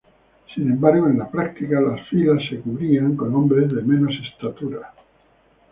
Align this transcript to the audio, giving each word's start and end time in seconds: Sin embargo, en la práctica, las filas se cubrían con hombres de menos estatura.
Sin 0.55 0.67
embargo, 0.67 1.05
en 1.07 1.19
la 1.19 1.29
práctica, 1.29 1.79
las 1.79 2.07
filas 2.09 2.41
se 2.49 2.59
cubrían 2.59 3.15
con 3.15 3.35
hombres 3.35 3.69
de 3.69 3.83
menos 3.83 4.11
estatura. 4.33 4.95